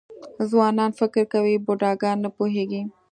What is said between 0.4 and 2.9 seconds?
ځوانان فکر کوي بوډاګان نه پوهېږي.